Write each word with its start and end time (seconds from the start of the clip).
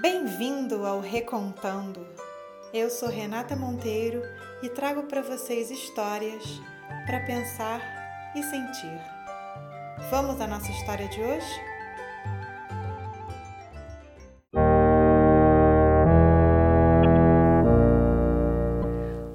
Bem-vindo 0.00 0.86
ao 0.86 1.00
Recontando. 1.00 2.06
Eu 2.72 2.88
sou 2.88 3.10
Renata 3.10 3.54
Monteiro 3.54 4.22
e 4.62 4.70
trago 4.70 5.02
para 5.02 5.20
vocês 5.20 5.70
histórias 5.70 6.42
para 7.04 7.20
pensar 7.20 8.32
e 8.34 8.42
sentir. 8.42 8.98
Vamos 10.08 10.40
à 10.40 10.46
nossa 10.46 10.70
história 10.70 11.06
de 11.08 11.20
hoje? 11.20 11.60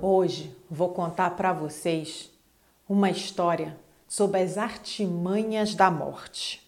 Hoje 0.01 0.57
vou 0.71 0.89
contar 0.89 1.35
para 1.35 1.53
vocês 1.53 2.31
uma 2.89 3.11
história 3.11 3.77
sobre 4.07 4.41
as 4.41 4.57
artimanhas 4.57 5.75
da 5.75 5.91
morte. 5.91 6.67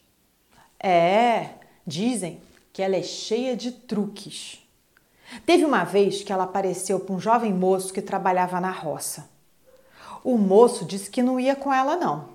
É, 0.79 1.55
dizem 1.87 2.39
que 2.79 2.83
ela 2.83 2.95
é 2.95 3.03
cheia 3.03 3.57
de 3.57 3.73
truques. 3.73 4.65
Teve 5.45 5.65
uma 5.65 5.83
vez 5.83 6.23
que 6.23 6.31
ela 6.31 6.45
apareceu 6.45 6.97
para 6.97 7.13
um 7.13 7.19
jovem 7.19 7.53
moço 7.53 7.91
que 7.91 8.01
trabalhava 8.01 8.61
na 8.61 8.71
roça. 8.71 9.29
O 10.23 10.37
moço 10.37 10.85
disse 10.85 11.09
que 11.09 11.21
não 11.21 11.37
ia 11.37 11.57
com 11.57 11.73
ela, 11.73 11.97
não, 11.97 12.29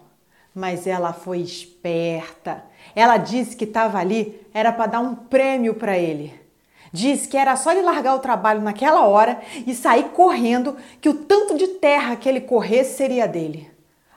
mas 0.55 0.87
ela 0.87 1.15
foi 1.15 1.39
esperta. 1.39 2.63
Ela 2.95 3.17
disse 3.17 3.57
que 3.57 3.65
estava 3.65 3.97
ali 3.97 4.39
era 4.53 4.71
para 4.71 4.85
dar 4.85 5.01
um 5.01 5.15
prêmio 5.15 5.77
para 5.77 5.97
ele. 5.97 6.39
Disse 6.93 7.27
que 7.27 7.39
era 7.39 7.57
só 7.57 7.73
ele 7.73 7.81
largar 7.81 8.15
o 8.15 8.21
trabalho 8.21 8.61
naquela 8.61 9.07
hora 9.07 9.41
e 9.67 9.75
sair 9.75 10.11
correndo, 10.11 10.77
que 11.01 11.09
o 11.09 11.15
tanto 11.15 11.57
de 11.57 11.69
terra 11.69 12.17
que 12.17 12.29
ele 12.29 12.43
corresse 12.43 12.99
seria 12.99 13.27
dele. 13.27 13.71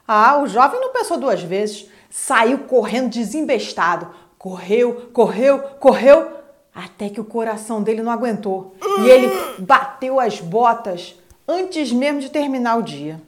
Ah, 0.06 0.40
o 0.40 0.48
jovem 0.48 0.82
não 0.82 0.92
pensou 0.92 1.18
duas 1.18 1.42
vezes, 1.42 1.90
saiu 2.10 2.60
correndo 2.66 3.12
desembestado. 3.12 4.27
Correu, 4.38 5.10
correu, 5.14 5.60
correu, 5.80 6.32
até 6.74 7.10
que 7.10 7.20
o 7.20 7.26
coração 7.26 7.82
dele 7.82 8.04
não 8.04 8.12
aguentou 8.12 8.76
e 9.00 9.10
ele 9.10 9.30
bateu 9.58 10.20
as 10.20 10.40
botas 10.40 11.16
antes 11.48 11.92
mesmo 11.92 12.20
de 12.20 12.30
terminar 12.30 12.78
o 12.78 12.84
dia. 12.84 13.20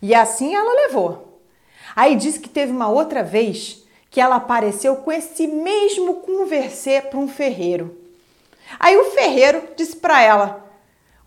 E 0.00 0.14
assim 0.14 0.54
ela 0.54 0.86
levou. 0.86 1.40
Aí 1.96 2.14
disse 2.14 2.38
que 2.38 2.48
teve 2.48 2.70
uma 2.70 2.88
outra 2.88 3.22
vez 3.22 3.82
que 4.10 4.20
ela 4.20 4.36
apareceu 4.36 4.96
com 4.96 5.10
esse 5.10 5.46
mesmo 5.46 6.20
conversê 6.20 7.00
para 7.00 7.18
um 7.18 7.26
ferreiro. 7.26 7.98
Aí 8.78 8.96
o 8.96 9.10
ferreiro 9.10 9.70
disse 9.76 9.96
para 9.96 10.22
ela: 10.22 10.64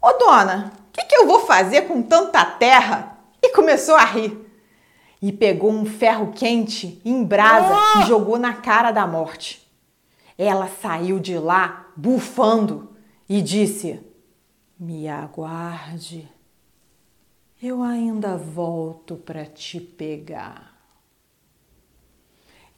Ô 0.01 0.13
dona, 0.13 0.71
o 0.87 0.91
que, 0.93 1.03
que 1.03 1.15
eu 1.17 1.27
vou 1.27 1.41
fazer 1.41 1.81
com 1.81 2.01
tanta 2.01 2.45
terra? 2.45 3.17
E 3.41 3.49
começou 3.49 3.95
a 3.95 4.05
rir. 4.05 4.46
E 5.27 5.31
pegou 5.33 5.69
um 5.69 5.85
ferro 5.85 6.31
quente 6.31 7.01
em 7.03 7.21
brasa 7.21 7.75
e 7.99 8.07
jogou 8.07 8.39
na 8.39 8.53
cara 8.53 8.93
da 8.93 9.05
morte. 9.05 9.69
Ela 10.37 10.69
saiu 10.69 11.19
de 11.19 11.37
lá 11.37 11.91
bufando 11.97 12.95
e 13.27 13.41
disse: 13.41 13.99
Me 14.79 15.05
aguarde, 15.09 16.31
eu 17.61 17.83
ainda 17.83 18.37
volto 18.37 19.17
para 19.17 19.45
te 19.45 19.81
pegar. 19.81 20.73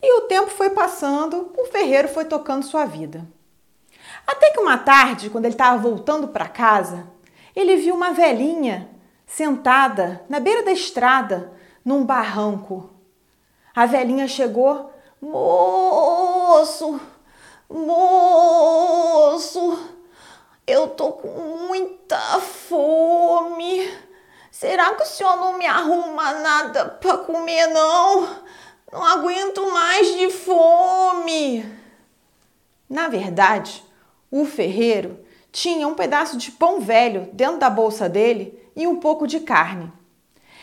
E 0.02 0.18
o 0.18 0.22
tempo 0.22 0.50
foi 0.50 0.72
passando, 0.72 1.54
o 1.56 1.66
ferreiro 1.66 2.08
foi 2.08 2.26
tocando 2.26 2.66
sua 2.66 2.86
vida. 2.88 3.28
Até 4.26 4.50
que 4.50 4.60
uma 4.60 4.80
tarde, 4.80 5.30
quando 5.30 5.46
ele 5.46 5.54
estava 5.54 5.78
voltando 5.78 6.30
para 6.30 6.48
casa, 6.48 7.06
ele 7.56 7.78
viu 7.78 7.94
uma 7.94 8.12
velhinha 8.12 8.90
sentada 9.28 10.26
na 10.28 10.40
beira 10.40 10.64
da 10.64 10.72
estrada, 10.72 11.59
num 11.90 12.06
barranco. 12.06 12.88
A 13.76 13.88
velhinha 13.88 14.28
chegou, 14.28 14.94
moço, 15.20 17.02
moço, 17.68 19.90
eu 20.68 20.90
tô 20.90 21.14
com 21.14 21.28
muita 21.68 22.20
fome. 22.42 23.92
Será 24.52 24.94
que 24.94 25.02
o 25.02 25.06
senhor 25.06 25.36
não 25.38 25.58
me 25.58 25.66
arruma 25.66 26.32
nada 26.34 26.86
para 26.86 27.18
comer, 27.18 27.66
não? 27.70 28.38
Não 28.94 29.04
aguento 29.04 29.72
mais 29.72 30.16
de 30.16 30.30
fome. 30.30 31.66
Na 32.88 33.08
verdade, 33.08 33.84
o 34.30 34.46
ferreiro 34.46 35.26
tinha 35.52 35.88
um 35.88 35.96
pedaço 35.96 36.38
de 36.38 36.52
pão 36.52 36.80
velho 36.80 37.30
dentro 37.34 37.58
da 37.58 37.70
bolsa 37.72 38.08
dele 38.08 38.72
e 38.76 38.86
um 38.86 38.98
pouco 38.98 39.26
de 39.26 39.40
carne. 39.40 39.92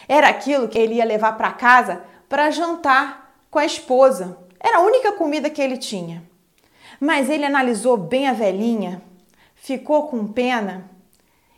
Era 0.08 0.28
aquilo 0.28 0.68
que 0.68 0.78
ele 0.78 0.94
ia 0.94 1.04
levar 1.04 1.32
para 1.32 1.52
casa 1.52 2.02
para 2.28 2.50
jantar 2.50 3.38
com 3.50 3.58
a 3.58 3.64
esposa. 3.64 4.38
Era 4.60 4.78
a 4.78 4.82
única 4.82 5.12
comida 5.12 5.50
que 5.50 5.60
ele 5.60 5.76
tinha. 5.76 6.22
Mas 7.00 7.28
ele 7.28 7.44
analisou 7.44 7.96
bem 7.96 8.28
a 8.28 8.32
velhinha, 8.32 9.02
ficou 9.54 10.08
com 10.08 10.26
pena 10.26 10.90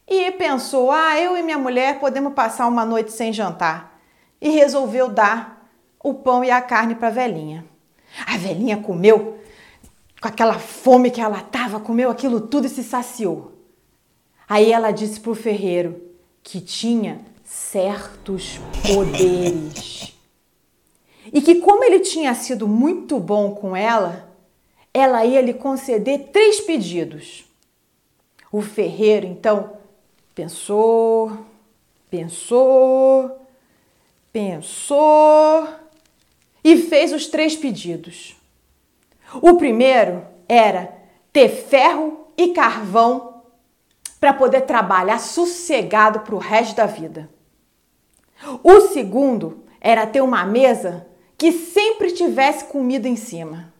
e 0.06 0.30
pensou: 0.32 0.90
ah, 0.90 1.18
eu 1.20 1.36
e 1.36 1.42
minha 1.42 1.58
mulher 1.58 2.00
podemos 2.00 2.32
passar 2.34 2.66
uma 2.66 2.84
noite 2.84 3.12
sem 3.12 3.32
jantar. 3.32 3.98
E 4.40 4.50
resolveu 4.50 5.08
dar 5.08 5.68
o 6.02 6.14
pão 6.14 6.44
e 6.44 6.50
a 6.50 6.60
carne 6.60 6.94
para 6.94 7.08
a 7.08 7.12
velhinha. 7.12 7.64
A 8.26 8.36
velhinha 8.36 8.78
comeu 8.78 9.38
com 10.20 10.28
aquela 10.28 10.58
fome 10.58 11.10
que 11.10 11.20
ela 11.20 11.40
tava, 11.40 11.78
comeu 11.78 12.10
aquilo 12.10 12.40
tudo 12.40 12.66
e 12.66 12.70
se 12.70 12.82
saciou. 12.82 13.52
Aí 14.48 14.72
ela 14.72 14.90
disse 14.90 15.20
para 15.20 15.30
o 15.30 15.34
ferreiro 15.34 16.02
que 16.42 16.60
tinha 16.60 17.20
certos 17.48 18.60
poderes. 18.86 20.14
E 21.32 21.40
que, 21.40 21.56
como 21.56 21.82
ele 21.82 22.00
tinha 22.00 22.34
sido 22.34 22.68
muito 22.68 23.18
bom 23.18 23.54
com 23.54 23.74
ela, 23.74 24.28
ela 24.92 25.24
ia 25.24 25.40
lhe 25.40 25.54
conceder 25.54 26.28
três 26.30 26.60
pedidos. 26.60 27.46
O 28.52 28.60
ferreiro, 28.60 29.26
então, 29.26 29.72
pensou, 30.34 31.38
pensou, 32.10 33.46
pensou 34.30 35.68
e 36.62 36.76
fez 36.76 37.12
os 37.12 37.26
três 37.28 37.56
pedidos. 37.56 38.36
O 39.40 39.56
primeiro 39.56 40.22
era 40.46 40.92
ter 41.32 41.48
ferro 41.48 42.26
e 42.36 42.48
carvão 42.48 43.42
para 44.20 44.34
poder 44.34 44.62
trabalhar 44.62 45.18
sossegado 45.18 46.20
para 46.20 46.34
o 46.34 46.38
resto 46.38 46.76
da 46.76 46.86
vida. 46.86 47.37
O 48.70 48.82
segundo 48.82 49.64
era 49.80 50.06
ter 50.06 50.20
uma 50.20 50.44
mesa 50.44 51.08
que 51.38 51.50
sempre 51.50 52.12
tivesse 52.12 52.66
comida 52.66 53.08
em 53.08 53.16
cima. 53.16 53.72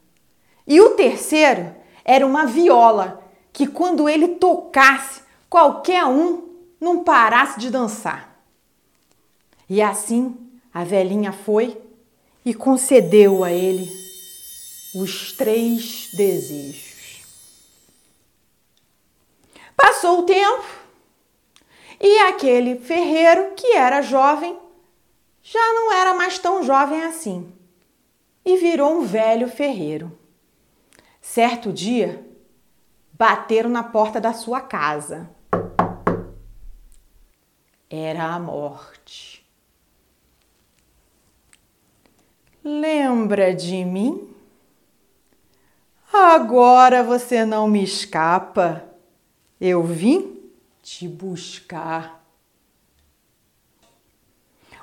E 0.65 0.81
o 0.81 0.95
terceiro 0.95 1.75
era 2.03 2.25
uma 2.25 2.47
viola 2.47 3.23
que, 3.53 3.67
quando 3.67 4.09
ele 4.09 4.29
tocasse, 4.29 5.21
qualquer 5.47 6.05
um 6.05 6.49
não 6.81 7.03
parasse 7.03 7.59
de 7.59 7.69
dançar. 7.69 8.35
E 9.69 9.79
assim 9.79 10.35
a 10.73 10.83
velhinha 10.83 11.31
foi 11.31 11.79
e 12.43 12.51
concedeu 12.51 13.43
a 13.43 13.51
ele 13.51 13.87
os 14.95 15.33
três 15.33 16.09
desejos. 16.15 17.21
Passou 19.77 20.21
o 20.21 20.23
tempo 20.23 20.65
e 22.01 22.17
aquele 22.21 22.79
ferreiro, 22.79 23.51
que 23.55 23.73
era 23.73 24.01
jovem, 24.01 24.57
já 25.41 25.73
não 25.73 25.91
era 25.93 26.13
mais 26.13 26.37
tão 26.37 26.63
jovem 26.63 27.03
assim 27.03 27.51
e 28.45 28.57
virou 28.57 28.99
um 28.99 29.01
velho 29.05 29.47
ferreiro. 29.47 30.17
Certo 31.21 31.71
dia, 31.71 32.25
bateram 33.13 33.69
na 33.69 33.83
porta 33.83 34.19
da 34.19 34.33
sua 34.33 34.61
casa. 34.61 35.29
Era 37.89 38.33
a 38.33 38.39
morte. 38.39 39.45
Lembra 42.63 43.53
de 43.53 43.83
mim? 43.83 44.29
Agora 46.11 47.03
você 47.03 47.45
não 47.45 47.67
me 47.67 47.83
escapa. 47.83 48.83
Eu 49.59 49.83
vim 49.83 50.51
te 50.81 51.07
buscar. 51.07 52.18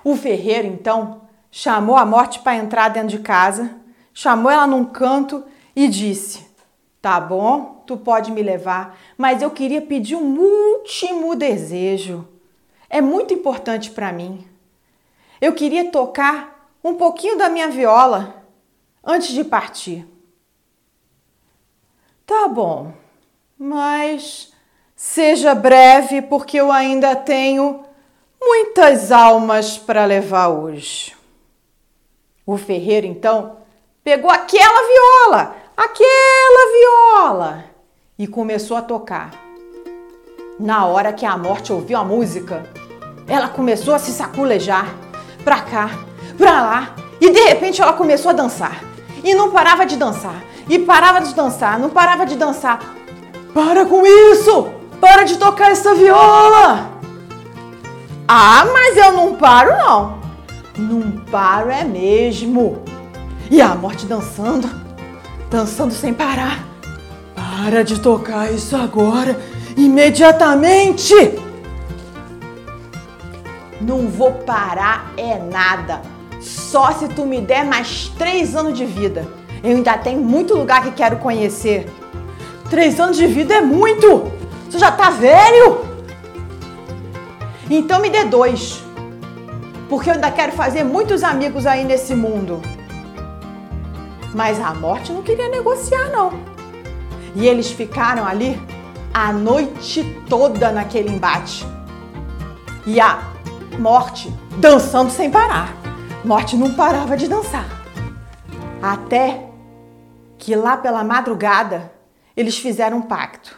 O 0.06 0.14
ferreiro, 0.14 0.68
então, 0.68 1.22
chamou 1.50 1.96
a 1.96 2.06
morte 2.06 2.38
para 2.38 2.54
entrar 2.54 2.90
dentro 2.90 3.08
de 3.08 3.18
casa, 3.18 3.74
chamou 4.14 4.48
ela 4.48 4.64
num 4.64 4.84
canto 4.84 5.42
e 5.74 5.88
disse: 5.88 6.46
Tá 7.02 7.18
bom, 7.18 7.82
tu 7.84 7.96
pode 7.96 8.30
me 8.30 8.40
levar, 8.40 8.96
mas 9.18 9.42
eu 9.42 9.50
queria 9.50 9.82
pedir 9.82 10.14
um 10.14 10.38
último 10.38 11.34
desejo. 11.34 12.24
É 12.88 13.00
muito 13.00 13.34
importante 13.34 13.90
para 13.90 14.12
mim. 14.12 14.46
Eu 15.40 15.54
queria 15.54 15.90
tocar 15.90 16.70
um 16.84 16.94
pouquinho 16.94 17.36
da 17.36 17.48
minha 17.48 17.68
viola 17.68 18.44
antes 19.04 19.34
de 19.34 19.42
partir. 19.42 20.06
Tá 22.24 22.46
bom, 22.46 22.92
mas 23.58 24.52
Seja 24.96 25.54
breve, 25.54 26.22
porque 26.22 26.56
eu 26.56 26.72
ainda 26.72 27.14
tenho 27.14 27.84
muitas 28.46 29.10
almas 29.10 29.76
para 29.76 30.04
levar 30.04 30.48
hoje. 30.48 31.12
O 32.46 32.56
ferreiro 32.56 33.04
então 33.04 33.56
pegou 34.04 34.30
aquela 34.30 34.86
viola, 34.86 35.56
aquela 35.76 36.72
viola 36.72 37.64
e 38.16 38.28
começou 38.28 38.76
a 38.76 38.82
tocar. 38.82 39.32
Na 40.60 40.86
hora 40.86 41.12
que 41.12 41.26
a 41.26 41.36
morte 41.36 41.72
ouviu 41.72 41.98
a 41.98 42.04
música, 42.04 42.64
ela 43.26 43.48
começou 43.48 43.92
a 43.92 43.98
se 43.98 44.12
saculejar 44.12 44.94
pra 45.42 45.60
cá, 45.62 45.90
pra 46.38 46.62
lá, 46.62 46.96
e 47.20 47.30
de 47.30 47.40
repente 47.40 47.82
ela 47.82 47.94
começou 47.94 48.30
a 48.30 48.34
dançar. 48.34 48.80
E 49.24 49.34
não 49.34 49.50
parava 49.50 49.84
de 49.84 49.96
dançar, 49.96 50.40
e 50.70 50.78
parava 50.78 51.20
de 51.20 51.34
dançar, 51.34 51.80
não 51.80 51.90
parava 51.90 52.24
de 52.24 52.36
dançar. 52.36 52.78
Para 53.52 53.84
com 53.84 54.06
isso! 54.06 54.70
Para 55.00 55.24
de 55.24 55.36
tocar 55.36 55.72
essa 55.72 55.94
viola! 55.94 56.95
Ah, 58.28 58.66
mas 58.72 58.96
eu 58.96 59.12
não 59.12 59.36
paro 59.36 59.76
não. 59.76 60.18
Não 60.76 61.10
paro 61.30 61.70
é 61.70 61.84
mesmo. 61.84 62.82
E 63.48 63.62
a 63.62 63.74
morte 63.74 64.04
dançando, 64.04 64.68
dançando 65.48 65.94
sem 65.94 66.12
parar. 66.12 66.66
Para 67.34 67.84
de 67.84 68.00
tocar 68.00 68.52
isso 68.52 68.74
agora, 68.74 69.38
imediatamente! 69.76 71.14
Não 73.80 74.08
vou 74.08 74.32
parar 74.32 75.12
é 75.16 75.38
nada. 75.38 76.02
Só 76.40 76.90
se 76.92 77.06
tu 77.08 77.24
me 77.24 77.40
der 77.40 77.64
mais 77.64 78.08
três 78.18 78.56
anos 78.56 78.76
de 78.76 78.84
vida. 78.84 79.26
Eu 79.62 79.76
ainda 79.76 79.96
tenho 79.98 80.20
muito 80.20 80.54
lugar 80.54 80.82
que 80.82 80.90
quero 80.90 81.18
conhecer. 81.18 81.88
Três 82.68 82.98
anos 82.98 83.16
de 83.16 83.26
vida 83.26 83.54
é 83.54 83.60
muito! 83.60 84.32
Você 84.68 84.78
já 84.78 84.90
tá 84.90 85.10
velho? 85.10 85.85
Então 87.68 88.00
me 88.00 88.10
dê 88.10 88.24
dois. 88.24 88.82
Porque 89.88 90.10
eu 90.10 90.14
ainda 90.14 90.30
quero 90.30 90.52
fazer 90.52 90.84
muitos 90.84 91.22
amigos 91.22 91.66
aí 91.66 91.84
nesse 91.84 92.14
mundo. 92.14 92.60
Mas 94.34 94.60
a 94.60 94.74
morte 94.74 95.12
não 95.12 95.22
queria 95.22 95.48
negociar, 95.48 96.10
não. 96.10 96.32
E 97.34 97.46
eles 97.46 97.70
ficaram 97.70 98.26
ali 98.26 98.60
a 99.12 99.32
noite 99.32 100.04
toda 100.28 100.70
naquele 100.70 101.10
embate. 101.10 101.66
E 102.86 103.00
a 103.00 103.22
morte 103.78 104.32
dançando 104.58 105.10
sem 105.10 105.30
parar. 105.30 105.74
Morte 106.24 106.56
não 106.56 106.74
parava 106.74 107.16
de 107.16 107.28
dançar. 107.28 107.66
Até 108.82 109.48
que 110.38 110.54
lá 110.54 110.76
pela 110.76 111.02
madrugada 111.02 111.92
eles 112.36 112.58
fizeram 112.58 112.98
um 112.98 113.02
pacto. 113.02 113.56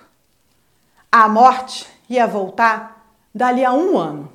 A 1.11 1.29
morte 1.29 1.87
ia 2.09 2.27
voltar 2.27 3.08
dali 3.35 3.65
a 3.65 3.73
um 3.73 3.97
ano. 3.97 4.33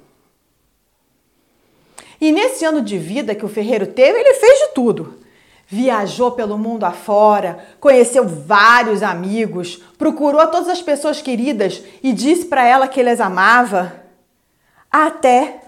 E 2.20 2.32
nesse 2.32 2.64
ano 2.64 2.82
de 2.82 2.98
vida 2.98 3.36
que 3.36 3.46
o 3.46 3.50
ferreiro 3.50 3.88
teve, 3.88 4.18
ele 4.18 4.36
fez 4.36 4.60
de 4.60 4.74
tudo. 4.74 5.20
Viajou 5.68 6.32
pelo 6.32 6.58
mundo 6.58 6.86
afora, 6.86 7.66
conheceu 7.80 8.28
vários 8.28 9.04
amigos, 9.04 9.78
procurou 9.98 10.46
todas 10.48 10.70
as 10.70 10.82
pessoas 10.82 11.22
queridas 11.22 11.84
e 12.02 12.14
disse 12.14 12.46
para 12.46 12.66
ela 12.66 12.88
que 12.88 13.00
ele 13.00 13.10
as 13.10 13.20
amava, 13.20 14.04
até 14.90 15.62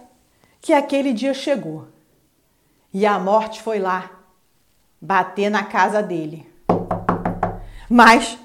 que 0.62 0.72
aquele 0.72 1.12
dia 1.12 1.34
chegou. 1.34 1.88
E 2.94 3.06
a 3.06 3.20
morte 3.20 3.62
foi 3.62 3.80
lá 3.80 4.12
bater 5.02 5.50
na 5.50 5.64
casa 5.64 6.02
dele. 6.02 6.50
Mas, 7.90 8.38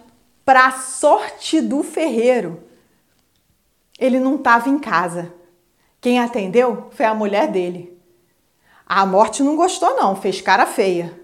para 0.44 0.72
sorte 0.72 1.60
do 1.60 1.82
ferreiro, 1.82 2.62
ele 4.00 4.18
não 4.18 4.36
estava 4.36 4.70
em 4.70 4.78
casa. 4.78 5.32
Quem 6.00 6.18
atendeu 6.18 6.88
foi 6.92 7.04
a 7.04 7.14
mulher 7.14 7.48
dele. 7.48 8.00
A 8.86 9.04
morte 9.04 9.42
não 9.42 9.54
gostou, 9.54 9.94
não, 9.94 10.16
fez 10.16 10.40
cara 10.40 10.64
feia. 10.64 11.20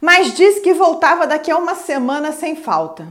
Mas 0.00 0.34
disse 0.34 0.60
que 0.60 0.74
voltava 0.74 1.26
daqui 1.26 1.50
a 1.50 1.56
uma 1.56 1.76
semana 1.76 2.32
sem 2.32 2.56
falta. 2.56 3.06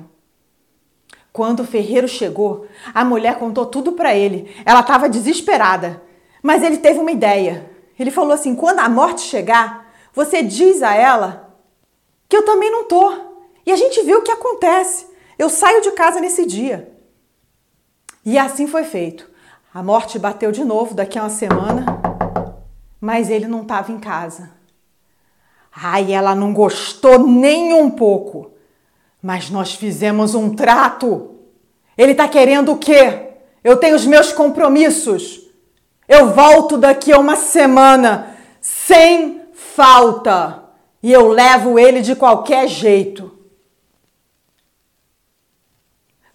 Quando 1.32 1.62
o 1.62 1.66
ferreiro 1.66 2.10
chegou, 2.10 2.68
a 2.94 3.06
mulher 3.06 3.40
contou 3.40 3.66
tudo 3.66 3.94
para 3.94 4.14
ele. 4.14 4.54
Ela 4.66 4.82
estava 4.82 5.08
desesperada, 5.08 6.04
mas 6.44 6.62
ele 6.62 6.78
teve 6.78 7.00
uma 7.00 7.12
ideia. 7.12 7.72
Ele 7.98 8.12
falou 8.12 8.34
assim: 8.34 8.54
quando 8.54 8.80
a 8.80 8.90
morte 8.90 9.22
chegar, 9.22 9.90
você 10.14 10.44
diz 10.44 10.84
a 10.84 10.94
ela 10.94 11.56
que 12.28 12.36
eu 12.36 12.44
também 12.44 12.70
não 12.70 12.84
tô. 12.84 13.14
E 13.66 13.72
a 13.72 13.76
gente 13.78 14.04
viu 14.04 14.20
o 14.20 14.22
que 14.22 14.32
acontece. 14.32 15.08
Eu 15.40 15.50
saio 15.50 15.82
de 15.82 15.92
casa 15.92 16.20
nesse 16.20 16.46
dia. 16.46 16.91
E 18.26 18.38
assim 18.38 18.68
foi 18.68 18.84
feito. 18.84 19.30
A 19.74 19.82
morte 19.82 20.20
bateu 20.20 20.52
de 20.52 20.64
novo 20.64 20.94
daqui 20.94 21.18
a 21.18 21.24
uma 21.24 21.30
semana, 21.30 21.86
mas 23.00 23.30
ele 23.30 23.48
não 23.48 23.62
estava 23.62 23.92
em 23.92 24.00
casa. 24.00 24.52
Ai, 25.74 26.12
ela 26.12 26.36
não 26.36 26.54
gostou 26.54 27.26
nem 27.26 27.74
um 27.74 27.90
pouco. 27.90 28.52
Mas 29.22 29.50
nós 29.50 29.74
fizemos 29.74 30.36
um 30.36 30.54
trato. 30.54 31.36
Ele 31.98 32.12
está 32.12 32.28
querendo 32.28 32.74
o 32.74 32.78
quê? 32.78 33.30
Eu 33.64 33.78
tenho 33.78 33.96
os 33.96 34.06
meus 34.06 34.34
compromissos. 34.34 35.50
Eu 36.08 36.32
volto 36.34 36.78
daqui 36.78 37.14
a 37.14 37.20
uma 37.20 37.36
semana, 37.36 38.36
sem 38.60 39.44
falta. 39.54 40.66
E 41.02 41.12
eu 41.12 41.30
levo 41.30 41.80
ele 41.80 42.02
de 42.02 42.16
qualquer 42.16 42.68
jeito. 42.68 43.32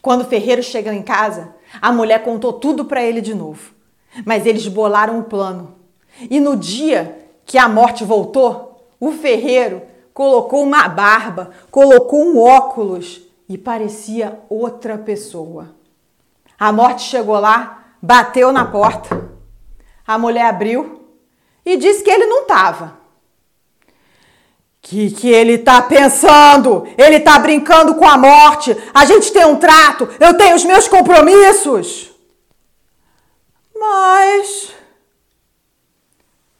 Quando 0.00 0.22
o 0.22 0.28
ferreiro 0.28 0.62
chegou 0.62 0.92
em 0.92 1.02
casa, 1.02 1.55
a 1.80 1.92
mulher 1.92 2.22
contou 2.22 2.52
tudo 2.52 2.84
para 2.84 3.02
ele 3.02 3.20
de 3.20 3.34
novo. 3.34 3.72
Mas 4.24 4.46
eles 4.46 4.66
bolaram 4.68 5.18
um 5.18 5.22
plano. 5.22 5.74
E 6.30 6.40
no 6.40 6.56
dia 6.56 7.26
que 7.44 7.58
a 7.58 7.68
morte 7.68 8.04
voltou, 8.04 8.88
o 8.98 9.12
ferreiro 9.12 9.82
colocou 10.14 10.62
uma 10.62 10.88
barba, 10.88 11.50
colocou 11.70 12.24
um 12.24 12.38
óculos 12.38 13.20
e 13.48 13.58
parecia 13.58 14.40
outra 14.48 14.96
pessoa. 14.96 15.74
A 16.58 16.72
morte 16.72 17.02
chegou 17.02 17.38
lá, 17.38 17.84
bateu 18.00 18.50
na 18.50 18.64
porta. 18.64 19.30
A 20.06 20.16
mulher 20.16 20.46
abriu 20.46 21.04
e 21.64 21.76
disse 21.76 22.02
que 22.02 22.10
ele 22.10 22.26
não 22.26 22.42
estava. 22.42 22.98
Que 24.88 25.10
que 25.10 25.28
ele 25.28 25.58
tá 25.58 25.82
pensando? 25.82 26.86
Ele 26.96 27.18
tá 27.18 27.40
brincando 27.40 27.96
com 27.96 28.06
a 28.06 28.16
morte. 28.16 28.70
A 28.94 29.04
gente 29.04 29.32
tem 29.32 29.44
um 29.44 29.56
trato. 29.56 30.08
Eu 30.20 30.38
tenho 30.38 30.54
os 30.54 30.64
meus 30.64 30.86
compromissos. 30.86 32.12
Mas 33.74 34.72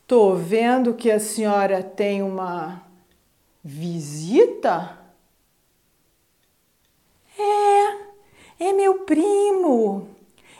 tô 0.08 0.34
vendo 0.34 0.94
que 0.94 1.08
a 1.08 1.20
senhora 1.20 1.84
tem 1.84 2.20
uma 2.20 2.82
visita? 3.62 4.98
É, 7.38 8.64
é 8.64 8.72
meu 8.72 9.04
primo. 9.04 10.08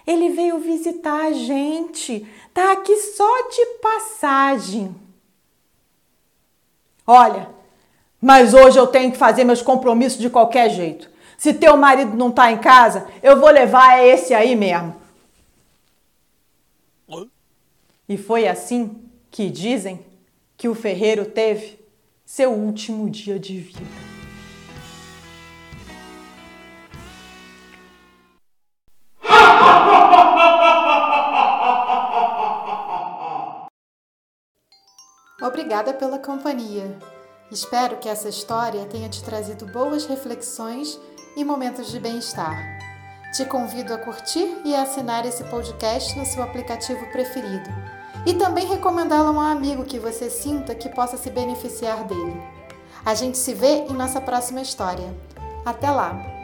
Ele 0.07 0.29
veio 0.29 0.61
visitar 0.61 1.21
a 1.21 1.33
gente. 1.33 2.25
Tá 2.55 2.75
aqui 2.75 2.97
só 2.97 3.49
de 3.49 3.67
passagem. 3.83 5.06
Olha, 7.07 7.49
mas 8.21 8.53
hoje 8.55 8.79
eu 8.79 8.87
tenho 8.87 9.13
que 9.13 9.19
fazer 9.19 9.45
meus 9.45 9.63
compromissos 9.63 10.19
de 10.19 10.29
qualquer 10.29 10.71
jeito. 10.71 11.09
Se 11.39 11.55
teu 11.55 11.77
marido 11.77 12.17
não 12.17 12.33
tá 12.33 12.51
em 12.51 12.59
casa, 12.59 13.07
eu 13.23 13.39
vou 13.39 13.51
levar 13.51 14.05
esse 14.05 14.35
aí 14.35 14.57
mesmo. 14.57 14.97
E 18.09 18.17
foi 18.17 18.47
assim 18.47 19.03
que 19.31 19.51
dizem 19.51 20.05
que 20.57 20.69
o 20.69 20.75
ferreiro 20.75 21.27
teve 21.27 21.79
seu 22.25 22.53
último 22.53 23.11
dia 23.11 23.39
de 23.39 23.59
vida. 23.59 24.16
Obrigada 35.57 35.95
pela 35.95 36.19
companhia. 36.19 36.99
Espero 37.51 37.97
que 37.97 38.11
essa 38.11 38.29
história 38.29 38.85
tenha 38.85 39.09
te 39.09 39.25
trazido 39.25 39.65
boas 39.65 40.05
reflexões 40.05 41.01
e 41.35 41.43
momentos 41.43 41.91
de 41.91 41.99
bem-estar. 41.99 42.79
Te 43.33 43.43
convido 43.47 43.95
a 43.95 43.97
curtir 43.97 44.61
e 44.67 44.75
a 44.75 44.83
assinar 44.83 45.25
esse 45.25 45.43
podcast 45.45 46.15
no 46.19 46.27
seu 46.27 46.43
aplicativo 46.43 47.11
preferido 47.11 47.71
e 48.27 48.35
também 48.35 48.67
recomendá-lo 48.67 49.29
a 49.29 49.33
um 49.33 49.41
amigo 49.41 49.87
que 49.87 49.99
você 49.99 50.29
sinta 50.29 50.75
que 50.75 50.91
possa 50.91 51.17
se 51.17 51.31
beneficiar 51.31 52.05
dele. 52.05 52.39
A 53.03 53.15
gente 53.15 53.39
se 53.39 53.55
vê 53.55 53.87
em 53.89 53.95
nossa 53.95 54.21
próxima 54.21 54.61
história. 54.61 55.09
Até 55.65 55.91
lá! 55.91 56.36